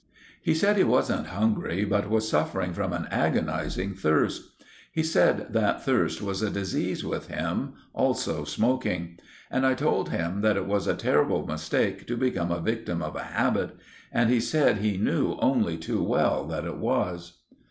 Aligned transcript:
He 0.41 0.55
said 0.55 0.77
he 0.77 0.83
wasn't 0.83 1.27
hungry 1.27 1.85
but 1.85 2.09
was 2.09 2.27
suffering 2.27 2.73
from 2.73 2.91
an 2.91 3.05
agonizing 3.11 3.93
thirst. 3.93 4.49
He 4.91 5.03
said 5.03 5.53
that 5.53 5.83
thirst 5.85 6.23
was 6.23 6.41
a 6.41 6.49
disease 6.49 7.05
with 7.05 7.27
him, 7.27 7.73
also 7.93 8.43
smoking; 8.43 9.19
and 9.51 9.63
I 9.63 9.75
told 9.75 10.09
him 10.09 10.41
that 10.41 10.57
it 10.57 10.65
was 10.65 10.87
a 10.87 10.95
terrible 10.95 11.45
mistake 11.45 12.07
to 12.07 12.17
become 12.17 12.49
the 12.49 12.55
victim 12.57 13.03
of 13.03 13.15
a 13.15 13.21
habit; 13.25 13.77
and 14.11 14.31
he 14.31 14.39
said 14.39 14.77
he 14.79 14.97
knew 14.97 15.35
only 15.39 15.77
too 15.77 16.01
well 16.01 16.47
that 16.47 16.65
it 16.65 16.77
was. 16.77 17.37